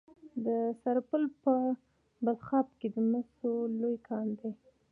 د 0.45 0.47
سرپل 0.81 1.23
په 1.43 1.53
بلخاب 2.25 2.67
کې 2.79 2.87
د 2.95 2.97
مسو 3.11 3.51
لوی 3.79 3.95
کان 4.07 4.27
دی. 4.39 4.51